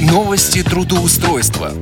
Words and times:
Новости 0.00 0.62
трудоустройства. 0.62 1.72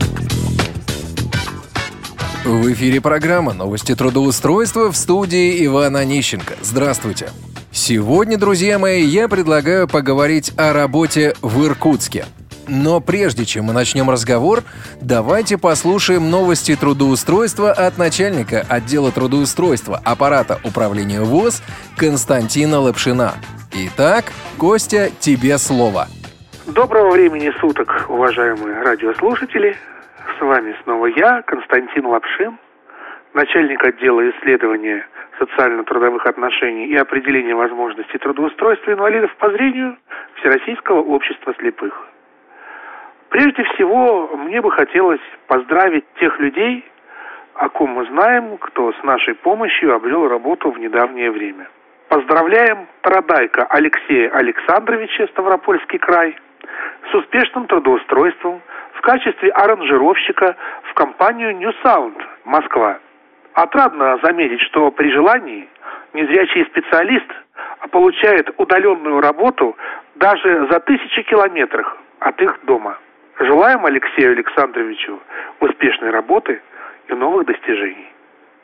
В 2.44 2.72
эфире 2.72 3.00
программа 3.00 3.52
«Новости 3.52 3.94
трудоустройства» 3.94 4.90
в 4.90 4.96
студии 4.96 5.64
Ивана 5.64 6.04
Нищенко. 6.04 6.56
Здравствуйте. 6.60 7.30
Сегодня, 7.70 8.36
друзья 8.36 8.80
мои, 8.80 9.04
я 9.04 9.28
предлагаю 9.28 9.86
поговорить 9.86 10.52
о 10.56 10.72
работе 10.72 11.36
в 11.42 11.64
Иркутске. 11.64 12.26
Но 12.66 12.98
прежде 12.98 13.44
чем 13.44 13.66
мы 13.66 13.72
начнем 13.72 14.10
разговор, 14.10 14.64
давайте 15.00 15.56
послушаем 15.56 16.28
новости 16.28 16.74
трудоустройства 16.74 17.70
от 17.70 17.98
начальника 17.98 18.66
отдела 18.68 19.12
трудоустройства 19.12 19.96
аппарата 20.02 20.58
управления 20.64 21.20
ВОЗ 21.20 21.62
Константина 21.96 22.80
Лапшина. 22.80 23.34
Итак, 23.72 24.32
Костя, 24.56 25.12
тебе 25.20 25.56
слово. 25.56 26.08
Доброго 26.74 27.12
времени 27.12 27.50
суток, 27.60 28.04
уважаемые 28.10 28.82
радиослушатели. 28.82 29.74
С 30.36 30.40
вами 30.42 30.76
снова 30.82 31.06
я, 31.06 31.40
Константин 31.40 32.04
Лапшин, 32.04 32.58
начальник 33.32 33.82
отдела 33.82 34.28
исследования 34.28 35.06
социально-трудовых 35.38 36.26
отношений 36.26 36.88
и 36.88 36.94
определения 36.94 37.54
возможностей 37.54 38.18
трудоустройства 38.18 38.92
инвалидов 38.92 39.34
по 39.38 39.50
зрению 39.50 39.96
Всероссийского 40.34 41.00
общества 41.00 41.54
слепых. 41.58 42.06
Прежде 43.30 43.64
всего, 43.64 44.28
мне 44.36 44.60
бы 44.60 44.70
хотелось 44.70 45.22
поздравить 45.46 46.04
тех 46.20 46.38
людей, 46.38 46.84
о 47.54 47.70
ком 47.70 47.92
мы 47.92 48.04
знаем, 48.08 48.58
кто 48.58 48.92
с 48.92 49.02
нашей 49.02 49.34
помощью 49.36 49.94
обрел 49.94 50.28
работу 50.28 50.70
в 50.70 50.78
недавнее 50.78 51.30
время. 51.30 51.66
Поздравляем 52.10 52.88
Тарадайка 53.00 53.64
Алексея 53.64 54.28
Александровича, 54.32 55.28
Ставропольский 55.28 55.98
край– 55.98 56.36
с 57.10 57.14
успешным 57.14 57.66
трудоустройством 57.66 58.60
в 58.94 59.00
качестве 59.00 59.50
аранжировщика 59.50 60.56
в 60.84 60.94
компанию 60.94 61.56
New 61.56 61.72
Sound 61.82 62.20
Москва. 62.44 62.98
Отрадно 63.54 64.18
заметить, 64.22 64.60
что 64.62 64.90
при 64.90 65.10
желании 65.10 65.68
незрячий 66.12 66.64
специалист 66.66 67.26
получает 67.90 68.50
удаленную 68.56 69.20
работу 69.20 69.76
даже 70.16 70.68
за 70.70 70.80
тысячи 70.80 71.22
километров 71.22 71.96
от 72.20 72.40
их 72.42 72.58
дома. 72.64 72.98
Желаем 73.40 73.86
Алексею 73.86 74.32
Александровичу 74.32 75.20
успешной 75.60 76.10
работы 76.10 76.60
и 77.08 77.14
новых 77.14 77.46
достижений. 77.46 78.12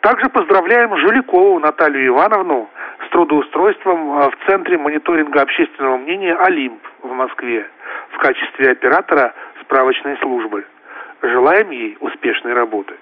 Также 0.00 0.28
поздравляем 0.28 0.94
Жуликову 0.98 1.58
Наталью 1.60 2.08
Ивановну 2.08 2.68
с 3.06 3.10
трудоустройством 3.10 4.18
в 4.18 4.32
Центре 4.46 4.76
мониторинга 4.76 5.42
общественного 5.42 5.96
мнения 5.96 6.34
«Олимп» 6.34 6.82
в 7.02 7.12
Москве 7.12 7.66
в 8.14 8.18
качестве 8.18 8.70
оператора 8.70 9.34
справочной 9.62 10.16
службы. 10.18 10.64
Желаем 11.22 11.70
ей 11.70 11.96
успешной 12.00 12.52
работы. 12.52 12.94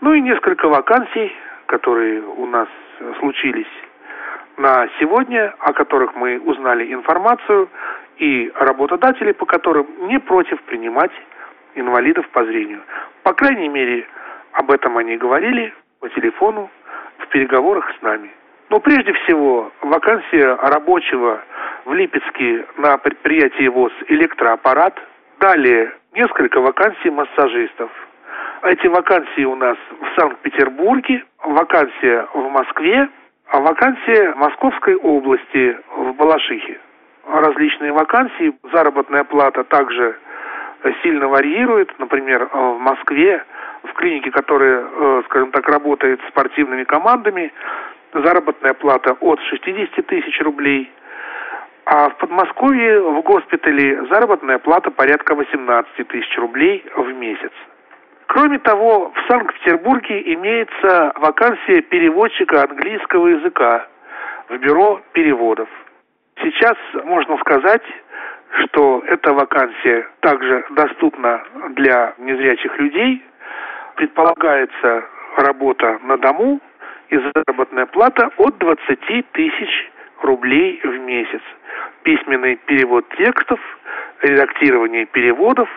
Ну 0.00 0.12
и 0.12 0.20
несколько 0.20 0.68
вакансий, 0.68 1.32
которые 1.66 2.22
у 2.22 2.46
нас 2.46 2.68
случились 3.20 3.70
на 4.56 4.88
сегодня, 4.98 5.54
о 5.60 5.72
которых 5.72 6.14
мы 6.16 6.38
узнали 6.40 6.92
информацию, 6.92 7.68
и 8.18 8.52
работодатели, 8.54 9.32
по 9.32 9.46
которым 9.46 9.86
не 10.08 10.18
против 10.18 10.60
принимать 10.64 11.12
инвалидов 11.74 12.28
по 12.30 12.44
зрению. 12.44 12.82
По 13.22 13.32
крайней 13.32 13.68
мере, 13.68 14.06
об 14.52 14.70
этом 14.70 14.98
они 14.98 15.16
говорили 15.16 15.72
по 16.00 16.08
телефону 16.10 16.70
в 17.18 17.28
переговорах 17.28 17.90
с 17.98 18.02
нами. 18.02 18.30
Но 18.68 18.80
прежде 18.80 19.12
всего, 19.12 19.72
вакансия 19.80 20.54
рабочего 20.56 21.42
в 21.84 21.92
Липецке 21.92 22.66
на 22.76 22.98
предприятии 22.98 23.68
ВОЗ 23.68 23.92
электроаппарат. 24.08 24.98
Далее 25.38 25.92
несколько 26.14 26.60
вакансий 26.60 27.10
массажистов. 27.10 27.90
Эти 28.62 28.86
вакансии 28.88 29.44
у 29.44 29.56
нас 29.56 29.76
в 30.00 30.20
Санкт-Петербурге, 30.20 31.24
вакансия 31.42 32.26
в 32.34 32.48
Москве, 32.50 33.08
а 33.48 33.60
вакансия 33.60 34.32
в 34.32 34.36
Московской 34.36 34.96
области 34.96 35.78
в 35.96 36.12
Балашихе. 36.12 36.78
Различные 37.26 37.92
вакансии, 37.92 38.52
заработная 38.72 39.24
плата 39.24 39.64
также 39.64 40.16
сильно 41.02 41.28
варьирует. 41.28 41.96
Например, 41.98 42.48
в 42.52 42.78
Москве, 42.78 43.44
в 43.84 43.92
клинике, 43.94 44.30
которая, 44.30 44.84
э, 44.84 45.22
скажем 45.26 45.52
так, 45.52 45.68
работает 45.68 46.20
с 46.20 46.28
спортивными 46.28 46.84
командами, 46.84 47.52
заработная 48.12 48.74
плата 48.74 49.16
от 49.20 49.40
60 49.40 50.06
тысяч 50.06 50.40
рублей 50.40 50.90
а 51.90 52.08
в 52.08 52.18
Подмосковье 52.18 53.00
в 53.00 53.20
госпитале 53.22 54.06
заработная 54.06 54.58
плата 54.58 54.92
порядка 54.92 55.34
18 55.34 56.06
тысяч 56.06 56.38
рублей 56.38 56.84
в 56.94 57.12
месяц. 57.14 57.50
Кроме 58.28 58.60
того, 58.60 59.10
в 59.12 59.28
Санкт-Петербурге 59.28 60.22
имеется 60.34 61.12
вакансия 61.16 61.82
переводчика 61.82 62.62
английского 62.62 63.26
языка 63.26 63.88
в 64.48 64.56
бюро 64.58 65.00
переводов. 65.14 65.68
Сейчас 66.40 66.76
можно 67.02 67.36
сказать, 67.38 67.82
что 68.62 69.02
эта 69.08 69.32
вакансия 69.32 70.06
также 70.20 70.64
доступна 70.70 71.42
для 71.70 72.14
незрячих 72.18 72.78
людей. 72.78 73.20
Предполагается 73.96 75.06
работа 75.38 75.98
на 76.04 76.16
дому 76.18 76.60
и 77.08 77.18
заработная 77.18 77.86
плата 77.86 78.30
от 78.36 78.58
20 78.58 79.32
тысяч 79.32 79.90
рублей 80.24 80.80
в 80.82 80.98
месяц 81.00 81.42
письменный 82.02 82.56
перевод 82.56 83.06
текстов, 83.16 83.60
редактирование 84.22 85.06
переводов, 85.06 85.68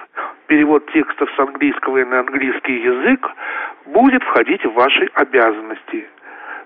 перевод 0.48 0.86
текстов 0.92 1.30
с 1.36 1.40
английского 1.40 2.04
на 2.06 2.20
английский 2.20 2.80
язык 2.80 3.30
будет 3.86 4.24
входить 4.24 4.64
в 4.66 4.74
ваши 4.74 5.10
обязанности. 5.14 6.08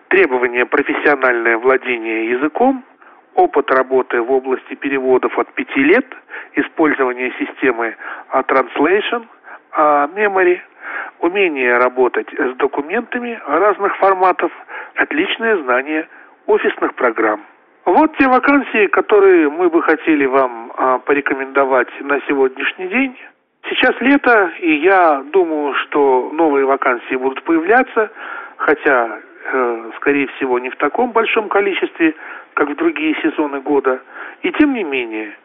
Требования 0.09 0.65
профессиональное 0.65 1.57
владение 1.57 2.29
языком, 2.29 2.83
опыт 3.35 3.69
работы 3.71 4.21
в 4.21 4.31
области 4.31 4.75
переводов 4.75 5.37
от 5.37 5.51
5 5.53 5.75
лет, 5.77 6.05
использование 6.53 7.31
системы 7.39 7.95
Translation, 8.31 9.25
Memory, 9.75 10.59
умение 11.19 11.77
работать 11.77 12.27
с 12.33 12.55
документами 12.57 13.39
разных 13.45 13.95
форматов, 13.97 14.51
отличное 14.95 15.57
знание 15.57 16.07
офисных 16.45 16.93
программ. 16.95 17.41
Вот 17.87 18.17
те 18.17 18.27
вакансии, 18.27 18.87
которые 18.87 19.49
мы 19.49 19.69
бы 19.69 19.81
хотели 19.81 20.25
вам 20.25 20.73
а, 20.75 20.99
порекомендовать 20.99 21.87
на 22.01 22.19
сегодняшний 22.27 22.87
день. 22.89 23.17
Сейчас 23.69 23.95
лето, 24.01 24.51
и 24.59 24.73
я 24.79 25.23
думаю, 25.31 25.73
что 25.75 26.29
новые 26.33 26.65
вакансии 26.65 27.15
будут 27.15 27.41
появляться, 27.43 28.11
хотя, 28.57 29.19
э, 29.53 29.91
скорее 29.95 30.27
всего, 30.35 30.59
не 30.59 30.69
в 30.69 30.75
таком 30.75 31.13
большом 31.13 31.47
количестве, 31.47 32.13
как 32.55 32.69
в 32.71 32.75
другие 32.75 33.15
сезоны 33.21 33.61
года. 33.61 34.01
И 34.41 34.51
тем 34.51 34.73
не 34.73 34.83
менее, 34.83 35.37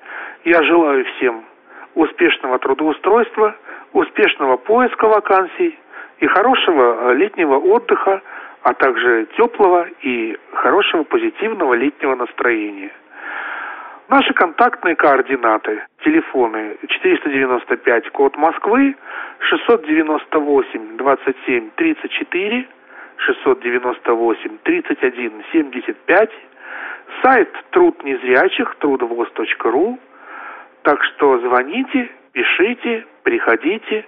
я 0.45 0.65
желаю 0.65 1.05
всем 1.05 1.45
успешного 1.95 2.59
трудоустройства, 2.59 3.55
успешного 3.93 4.57
поиска 4.57 5.07
вакансий 5.07 5.79
и 6.19 6.27
хорошего 6.27 7.13
э, 7.13 7.15
летнего 7.15 7.55
отдыха– 7.55 8.21
а 8.63 8.75
также 8.75 9.27
теплого 9.37 9.89
и 10.03 10.37
хорошего 10.53 11.03
позитивного 11.05 11.75
летнего 11.75 12.15
настроения. 12.15 12.93
Наши 14.09 14.33
контактные 14.35 14.95
координаты, 14.95 15.85
телефоны 16.05 16.77
495 16.87 18.11
код 18.11 18.37
Москвы, 18.37 18.95
698 19.41 20.97
27 20.97 21.71
34, 21.77 22.69
698 23.17 24.59
31 24.63 25.45
75, 25.53 26.31
сайт 27.23 27.49
труд 27.71 28.03
незрячих 28.05 28.75
трудовоз.ру. 28.77 29.99
Так 30.83 31.03
что 31.05 31.39
звоните, 31.39 32.11
пишите, 32.33 33.07
приходите. 33.23 34.05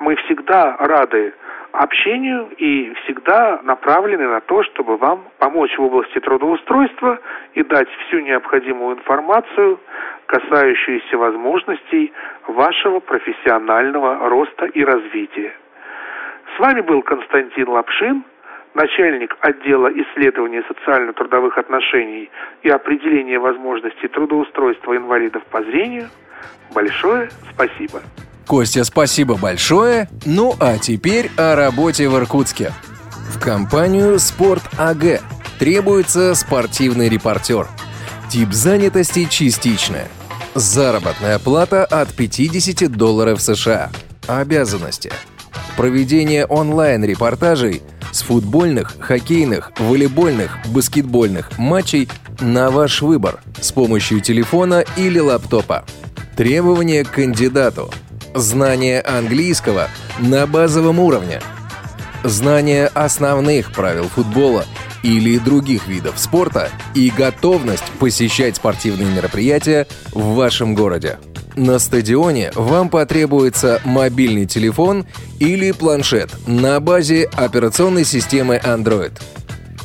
Мы 0.00 0.16
всегда 0.16 0.76
рады 0.78 1.32
общению 1.76 2.48
и 2.56 2.92
всегда 3.04 3.60
направлены 3.62 4.26
на 4.26 4.40
то, 4.40 4.62
чтобы 4.64 4.96
вам 4.96 5.28
помочь 5.38 5.76
в 5.76 5.82
области 5.82 6.18
трудоустройства 6.20 7.18
и 7.54 7.62
дать 7.62 7.88
всю 8.06 8.20
необходимую 8.20 8.96
информацию, 8.96 9.78
касающуюся 10.26 11.18
возможностей 11.18 12.12
вашего 12.48 13.00
профессионального 13.00 14.28
роста 14.28 14.66
и 14.66 14.82
развития. 14.84 15.52
С 16.56 16.58
вами 16.58 16.80
был 16.80 17.02
Константин 17.02 17.68
Лапшин, 17.68 18.24
начальник 18.74 19.36
отдела 19.40 19.88
исследования 19.88 20.64
социально-трудовых 20.68 21.58
отношений 21.58 22.30
и 22.62 22.70
определения 22.70 23.38
возможностей 23.38 24.08
трудоустройства 24.08 24.96
инвалидов 24.96 25.42
по 25.50 25.62
зрению. 25.62 26.08
Большое 26.74 27.28
спасибо. 27.52 28.00
Костя, 28.46 28.84
спасибо 28.84 29.36
большое. 29.36 30.08
Ну 30.24 30.54
а 30.60 30.78
теперь 30.78 31.30
о 31.36 31.56
работе 31.56 32.08
в 32.08 32.16
Иркутске. 32.16 32.72
В 33.30 33.40
компанию 33.40 34.18
«Спорт 34.20 34.62
АГ» 34.78 35.20
требуется 35.58 36.34
спортивный 36.34 37.08
репортер. 37.08 37.66
Тип 38.30 38.52
занятости 38.52 39.26
частичная. 39.28 40.08
Заработная 40.54 41.38
плата 41.38 41.84
от 41.84 42.14
50 42.14 42.90
долларов 42.92 43.42
США. 43.42 43.90
Обязанности. 44.26 45.12
Проведение 45.76 46.46
онлайн-репортажей 46.46 47.82
с 48.12 48.22
футбольных, 48.22 48.96
хоккейных, 48.98 49.72
волейбольных, 49.78 50.58
баскетбольных 50.66 51.58
матчей 51.58 52.08
на 52.40 52.70
ваш 52.70 53.02
выбор 53.02 53.40
с 53.60 53.72
помощью 53.72 54.20
телефона 54.20 54.84
или 54.96 55.18
лаптопа. 55.18 55.84
Требования 56.36 57.04
к 57.04 57.10
кандидату. 57.10 57.90
Знание 58.36 59.00
английского 59.00 59.88
на 60.18 60.46
базовом 60.46 60.98
уровне. 60.98 61.40
Знание 62.22 62.88
основных 62.88 63.72
правил 63.72 64.10
футбола 64.10 64.66
или 65.02 65.38
других 65.38 65.88
видов 65.88 66.18
спорта 66.18 66.68
и 66.94 67.08
готовность 67.08 67.90
посещать 67.98 68.56
спортивные 68.56 69.08
мероприятия 69.10 69.86
в 70.12 70.34
вашем 70.34 70.74
городе. 70.74 71.18
На 71.54 71.78
стадионе 71.78 72.52
вам 72.54 72.90
потребуется 72.90 73.80
мобильный 73.86 74.44
телефон 74.44 75.06
или 75.38 75.70
планшет 75.70 76.30
на 76.46 76.78
базе 76.78 77.30
операционной 77.32 78.04
системы 78.04 78.60
Android. 78.62 79.12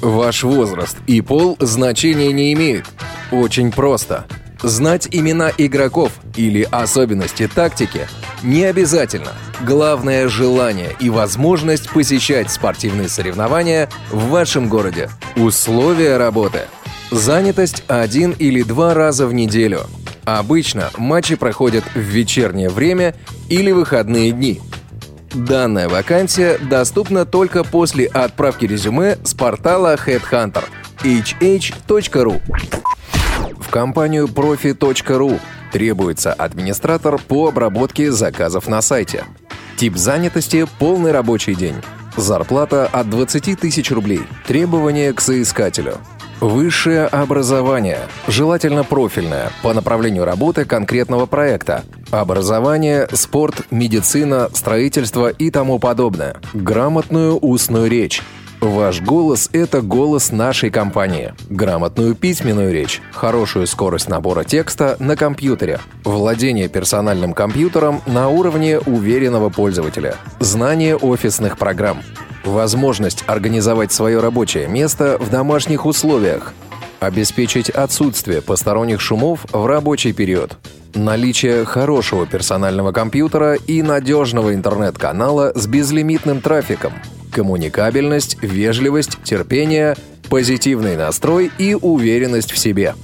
Ваш 0.01 0.44
возраст 0.44 0.98
и 1.07 1.21
пол 1.21 1.56
значения 1.62 2.33
не 2.33 2.51
имеют. 2.51 2.86
Очень 3.31 3.71
просто. 3.71 4.25
Знать 4.62 5.07
имена 5.09 5.53
игроков 5.57 6.12
или 6.36 6.68
особенности 6.69 7.48
тактики 7.48 8.07
не 8.44 8.64
обязательно. 8.64 9.32
Главное– 9.66 10.28
желание 10.30 10.96
и 11.00 11.10
возможность 11.10 11.90
посещать 11.90 12.52
спортивные 12.52 13.10
соревнования 13.10 13.90
в 14.10 14.30
вашем 14.30 14.70
городе. 14.70 15.10
Условия 15.36 16.18
работы. 16.18 16.62
Занятость 17.12 17.84
один 17.88 18.32
или 18.32 18.64
два 18.64 18.94
раза 18.94 19.28
в 19.28 19.34
неделю. 19.34 19.82
Обычно 20.26 20.90
матчи 20.98 21.36
проходят 21.36 21.84
в 21.94 22.00
вечернее 22.00 22.70
время 22.70 23.16
или 23.50 23.72
выходные 23.72 24.32
дни. 24.32 24.62
Данная 25.34 25.90
вакансия 25.90 26.58
доступна 26.58 27.26
только 27.26 27.64
после 27.64 28.06
отправки 28.06 28.66
резюме 28.66 29.18
с 29.24 29.34
портала 29.34 29.96
Headhunter 29.96 30.64
hh.ru 31.04 32.42
компанию 33.72 34.28
Profi.ru 34.28 35.40
требуется 35.72 36.34
администратор 36.34 37.18
по 37.18 37.48
обработке 37.48 38.12
заказов 38.12 38.68
на 38.68 38.82
сайте. 38.82 39.26
Тип 39.78 39.98
занятости– 39.98 40.68
полный 40.80 41.12
рабочий 41.12 41.56
день. 41.56 41.76
Зарплата 42.18 42.88
от 42.92 43.10
20 43.10 43.60
тысяч 43.60 43.90
рублей. 43.92 44.22
Требования 44.46 45.14
к 45.14 45.22
соискателю. 45.22 45.98
Высшее 46.42 47.06
образование, 47.06 48.00
желательно 48.28 48.84
профильное, 48.84 49.52
по 49.62 49.74
направлению 49.74 50.26
работы 50.26 50.66
конкретного 50.66 51.28
проекта. 51.28 51.84
Образование, 52.10 53.08
спорт, 53.14 53.68
медицина, 53.70 54.50
строительство 54.52 55.30
и 55.30 55.52
тому 55.52 55.78
подобное. 55.78 56.38
Грамотную 56.54 57.38
устную 57.38 57.92
речь, 57.92 58.24
Ваш 58.62 59.02
голос— 59.02 59.50
это 59.54 59.81
голос 59.81 60.31
нашей 60.31 60.69
компании. 60.69 61.34
Грамотную 61.50 62.13
письменную 62.13 62.72
речь, 62.72 63.02
хорошую 63.12 63.66
скорость 63.66 64.08
набора 64.08 64.44
текста 64.44 64.98
на 65.00 65.16
компьютере, 65.16 65.80
владение 66.04 66.69
персональным 66.69 67.34
компьютером 67.34 68.04
на 68.06 68.30
уровне 68.30 68.78
уверенного 68.78 69.50
пользователя, 69.50 70.16
знание 70.40 70.96
офисных 70.96 71.58
программ, 71.58 72.04
возможность 72.46 73.24
организовать 73.25 73.92
свое 73.92 74.19
рабочее 74.19 74.68
место 74.68 75.18
в 75.19 75.31
домашних 75.31 75.88
условиях, 75.88 76.54
обеспечить 77.00 77.72
отсутствие 77.72 78.44
посторонних 78.44 79.02
шумов 79.02 79.44
в 79.52 79.66
рабочий 79.66 80.13
период, 80.13 80.56
наличие 80.94 81.66
хорошего 81.66 82.28
персонального 82.28 82.92
компьютера 82.92 83.56
и 83.56 83.81
надежного 83.81 84.54
интернет-канала 84.54 85.52
с 85.56 85.66
безлимитным 85.66 86.42
трафиком— 86.42 86.94
коммуникабельность, 87.31 88.38
вежливость, 88.42 89.18
терпение, 89.24 89.95
позитивный 90.30 90.95
настрой 90.95 91.51
и 91.57 91.74
уверенность 91.74 92.51
в 92.51 92.57
себе. 92.57 92.95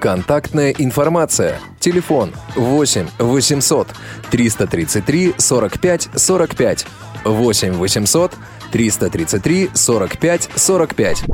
Контактная 0.00 0.74
информация. 0.76 1.60
Телефон 1.80 2.32
8 2.56 3.06
800 3.18 3.88
333 4.30 5.34
45 5.36 6.08
45. 6.14 6.86
8 7.24 7.72
800 7.72 8.32
333 8.72 9.70
45 9.72 10.50
45. 10.56 11.24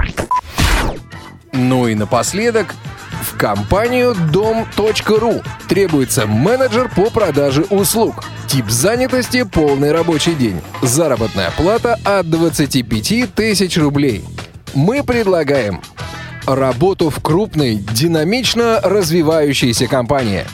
Ну 1.52 1.88
и 1.88 1.94
напоследок, 1.94 2.74
в 3.22 3.36
компанию 3.36 4.14
дом.ру 4.32 5.42
требуется 5.68 6.26
менеджер 6.26 6.90
по 6.94 7.10
продаже 7.10 7.62
услуг– 7.70 8.24
Тип 8.50 8.68
занятости– 8.68 9.44
полный 9.52 9.92
рабочий 9.92 10.34
день. 10.34 10.60
Заработная 10.82 11.52
плата 11.52 11.96
от 12.02 12.28
25 12.28 13.32
тысяч 13.32 13.78
рублей. 13.78 14.24
Мы 14.74 15.04
предлагаем 15.04 15.80
работу 16.46 17.10
в 17.10 17.22
крупной, 17.22 17.76
динамично 17.76 18.80
развивающейся 18.82 19.86
компании, 19.86 20.46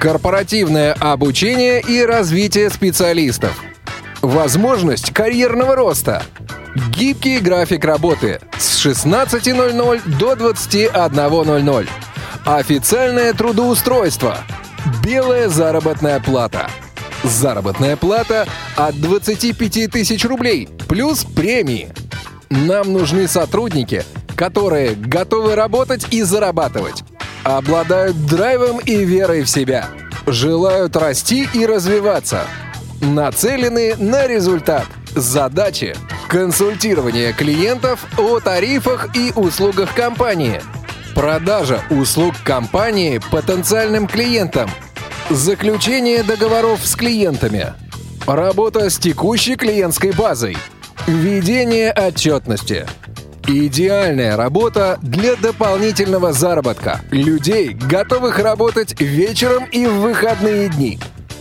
корпоративное 0.00 0.94
обучение 0.94 1.82
и 1.82 2.00
развитие 2.02 2.70
специалистов, 2.70 3.62
возможность 4.22 5.12
карьерного 5.12 5.76
роста, 5.76 6.22
гибкий 6.96 7.38
график 7.38 7.84
работы 7.84 8.40
с 8.58 8.82
16.00 8.82 10.18
до 10.18 10.32
21.00, 10.32 11.88
официальное 12.44 13.32
трудоустройство, 13.32 14.38
белая 15.02 15.48
заработная 15.48 16.20
плата– 16.20 16.68
Заработная 17.24 17.96
плата 17.96 18.48
от 18.76 19.00
25 19.00 19.90
тысяч 19.90 20.24
рублей, 20.24 20.68
плюс 20.88 21.24
премии. 21.24 21.92
Нам 22.50 22.92
нужны 22.92 23.28
сотрудники, 23.28 24.04
которые 24.34 24.94
готовы 24.94 25.54
работать 25.54 26.06
и 26.10 26.22
зарабатывать, 26.22 27.04
обладают 27.44 28.26
драйвом 28.26 28.80
и 28.80 29.04
верой 29.04 29.42
в 29.42 29.48
себя, 29.48 29.86
желают 30.26 30.96
расти 30.96 31.48
и 31.54 31.64
развиваться, 31.64 32.42
нацелены 33.00 33.94
на 33.96 34.26
результат, 34.26 34.86
задачи, 35.14 35.94
консультирование 36.28 37.32
клиентов 37.32 38.04
о 38.18 38.40
тарифах 38.40 39.16
и 39.16 39.32
услугах 39.34 39.94
компании, 39.94 40.60
продажа 41.14 41.82
услуг 41.90 42.34
компании 42.44 43.20
потенциальным 43.30 44.06
клиентам– 44.06 44.70
Заключение 45.30 46.22
договоров 46.22 46.80
с 46.84 46.94
клиентами. 46.94 47.72
Работа 48.26 48.90
с 48.90 48.98
текущей 48.98 49.56
клиентской 49.56 50.12
базой. 50.12 50.58
Ведение 51.06 51.90
отчетности. 51.90 52.86
Идеальная 53.46 54.36
работа 54.36 54.98
для 55.00 55.36
дополнительного 55.36 56.32
заработка. 56.32 57.00
Людей, 57.10 57.70
готовых 57.70 58.38
работать 58.40 59.00
вечером 59.00 59.64
и 59.72 59.86
в 59.86 60.00
выходные 60.00 60.68
дни. 60.68 61.00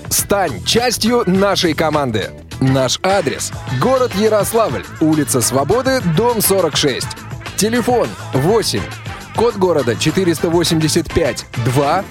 Стань 0.09 0.63
частью 0.63 1.23
нашей 1.29 1.73
команды. 1.73 2.29
Наш 2.61 2.99
адрес– 3.03 3.51
город 3.81 4.13
Ярославль, 4.15 4.85
улица 5.01 5.41
Свободы, 5.41 5.99
дом 6.15 6.41
46. 6.41 7.07
Телефон 7.57 8.07
8, 8.33 8.79
код 9.35 9.55
города 9.55 9.95
485 9.95 11.45
2 11.65 12.03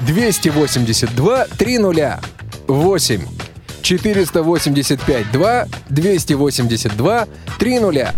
282 0.00 1.46
30 1.46 2.20
8 2.66 3.20
485 3.82 5.32
2 5.32 5.66
282 5.88 7.26
30. 7.58 8.08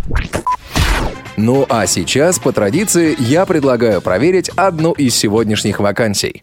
Ну 1.36 1.66
а 1.68 1.86
сейчас, 1.86 2.38
по 2.38 2.52
традиции, 2.52 3.14
я 3.18 3.46
предлагаю 3.46 4.00
проверить 4.00 4.48
одну 4.56 4.92
из 4.92 5.14
сегодняшних 5.14 5.78
вакансий. 5.78 6.42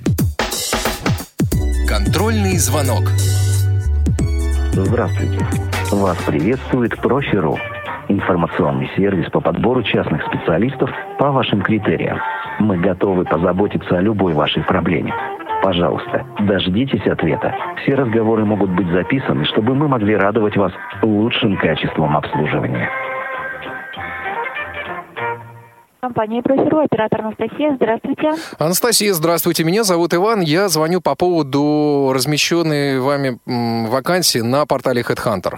Контрольный 1.88 2.58
звонок. 2.58 3.04
Здравствуйте. 4.72 5.46
Вас 5.92 6.18
приветствует 6.26 6.96
Профи.ру. 6.98 7.58
Информационный 8.08 8.90
сервис 8.96 9.30
по 9.32 9.40
подбору 9.40 9.82
частных 9.84 10.24
специалистов 10.26 10.90
по 11.18 11.32
вашим 11.32 11.62
критериям. 11.62 12.20
Мы 12.60 12.78
готовы 12.78 13.26
позаботиться 13.26 13.98
о 13.98 14.02
любой 14.02 14.34
вашей 14.34 14.64
проблеме. 14.64 15.14
Пожалуйста, 15.64 16.26
дождитесь 16.42 17.08
ответа. 17.08 17.56
Все 17.82 17.96
разговоры 17.96 18.46
могут 18.46 18.70
быть 18.70 18.88
записаны, 18.90 19.46
чтобы 19.46 19.74
мы 19.74 19.88
могли 19.88 20.16
радовать 20.16 20.56
вас 20.56 20.72
лучшим 21.02 21.58
качеством 21.58 22.16
обслуживания. 22.16 22.90
Компания 26.02 26.44
«Профиру», 26.44 26.82
оператор 26.82 27.22
Анастасия. 27.22 27.76
Здравствуйте. 27.78 28.34
Анастасия, 28.60 29.14
здравствуйте. 29.14 29.64
Меня 29.64 29.84
зовут 29.84 30.14
Иван. 30.14 30.42
Я 30.42 30.70
звоню 30.70 31.02
по 31.02 31.16
поводу 31.16 32.12
размещенной 32.14 33.00
вами 33.00 33.40
вакансии 33.90 34.40
на 34.40 34.68
портале 34.68 35.02
HeadHunter. 35.02 35.56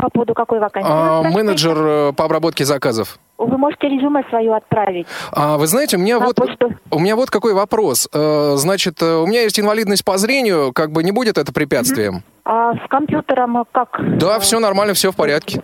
По 0.00 0.08
поводу 0.10 0.34
какой 0.34 0.58
вакансии? 0.60 0.88
А, 0.90 1.22
менеджер 1.22 1.76
э, 1.78 2.12
по 2.12 2.24
обработке 2.24 2.64
заказов. 2.64 3.18
Вы 3.38 3.56
можете 3.58 3.88
резюме 3.88 4.22
свое 4.28 4.54
отправить. 4.54 5.06
А 5.32 5.56
вы 5.58 5.66
знаете, 5.66 5.96
у 5.96 6.00
меня 6.00 6.18
На 6.18 6.26
вот 6.26 6.36
почту. 6.36 6.70
у 6.90 6.98
меня 6.98 7.16
вот 7.16 7.30
какой 7.30 7.52
вопрос. 7.54 8.08
Э, 8.12 8.54
Значит, 8.56 9.02
э, 9.02 9.16
у 9.16 9.26
меня 9.26 9.42
есть 9.42 9.58
инвалидность 9.60 10.04
по 10.04 10.16
зрению, 10.18 10.72
как 10.72 10.90
бы 10.92 11.02
не 11.02 11.12
будет 11.12 11.38
это 11.38 11.52
препятствием? 11.52 12.22
А 12.44 12.74
с 12.74 12.88
компьютером 12.88 13.64
как? 13.72 14.00
Да, 14.18 14.38
все 14.40 14.58
нормально, 14.60 14.94
все 14.94 15.12
в 15.12 15.16
порядке. 15.16 15.62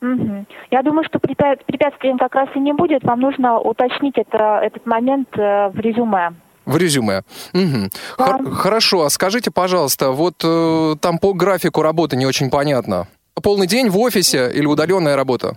мгм. 0.00 0.46
Я 0.70 0.82
думаю, 0.82 1.04
что 1.08 1.18
препя- 1.18 1.58
препятствием 1.66 2.18
как 2.18 2.34
раз 2.34 2.48
и 2.54 2.60
не 2.60 2.72
будет. 2.72 3.02
Вам 3.04 3.20
нужно 3.20 3.58
уточнить 3.58 4.16
это, 4.16 4.60
этот 4.62 4.86
момент 4.86 5.28
в 5.34 5.72
резюме. 5.78 6.32
В 6.66 6.76
резюме. 6.76 7.22
Мгм. 7.54 7.90
Хор-. 8.18 8.50
Хорошо, 8.50 9.04
а 9.04 9.10
скажите, 9.10 9.50
пожалуйста, 9.50 10.10
вот 10.10 10.34
э, 10.44 10.94
там 11.00 11.18
по 11.18 11.32
графику 11.32 11.80
работы 11.82 12.16
не 12.16 12.26
очень 12.26 12.50
понятно. 12.50 13.08
Полный 13.40 13.66
день 13.66 13.88
в 13.88 13.98
офисе 13.98 14.50
или 14.52 14.66
удаленная 14.66 15.16
работа? 15.16 15.56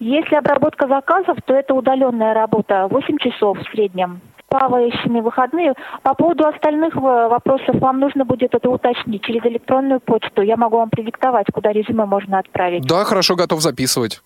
Если 0.00 0.34
обработка 0.34 0.88
заказов, 0.88 1.38
то 1.46 1.54
это 1.54 1.74
удаленная 1.74 2.34
работа, 2.34 2.88
8 2.90 3.18
часов 3.18 3.58
в 3.58 3.70
среднем. 3.70 4.20
Плавающими 4.48 5.20
выходные. 5.20 5.74
По 6.02 6.14
поводу 6.14 6.46
остальных 6.46 6.94
э, 6.96 7.00
вопросов 7.00 7.76
вам 7.80 7.98
нужно 8.00 8.24
будет 8.24 8.54
это 8.54 8.68
уточнить 8.70 9.22
через 9.22 9.42
электронную 9.46 10.00
почту. 10.00 10.42
Я 10.42 10.56
могу 10.56 10.76
вам 10.76 10.90
продиктовать, 10.90 11.46
куда 11.52 11.72
резюме 11.72 12.04
можно 12.04 12.38
отправить. 12.38 12.84
Да, 12.86 13.04
хорошо, 13.04 13.34
готов 13.34 13.60
записывать. 13.62 14.22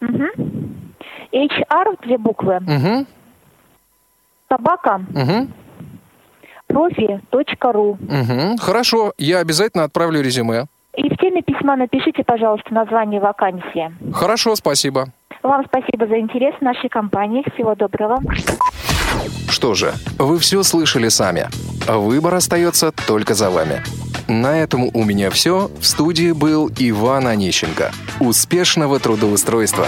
Мгм. 0.00 0.28
HR, 1.32 1.98
две 2.02 2.18
буквы, 2.18 2.56
Угу, 2.56 3.06
собака, 4.48 5.00
угу, 5.14 5.48
профи.ру. 6.66 7.90
угу. 7.90 8.56
Хорошо, 8.60 9.12
я 9.18 9.38
обязательно 9.40 9.84
отправлю 9.84 10.20
резюме. 10.22 10.66
Письма 11.64 11.76
напишите, 11.76 12.22
пожалуйста, 12.24 12.74
название 12.74 13.20
вакансии. 13.20 13.90
Хорошо, 14.12 14.54
спасибо. 14.54 15.06
Вам 15.42 15.64
спасибо 15.64 16.06
за 16.06 16.20
интерес 16.20 16.54
в 16.56 16.60
нашей 16.60 16.90
компании. 16.90 17.42
Всего 17.54 17.74
доброго. 17.74 18.18
Что 19.48 19.72
же, 19.72 19.94
вы 20.18 20.38
все 20.38 20.62
слышали 20.62 21.08
сами. 21.08 21.46
Выбор 21.88 22.34
остается 22.34 22.92
только 23.06 23.32
за 23.32 23.48
вами. 23.48 23.82
На 24.28 24.58
этом 24.58 24.90
у 24.92 25.04
меня 25.04 25.30
все. 25.30 25.70
В 25.80 25.86
студии 25.86 26.32
был 26.32 26.70
Иван 26.78 27.28
Онищенко. 27.28 27.92
Успешного 28.20 29.00
трудоустройства! 29.00 29.86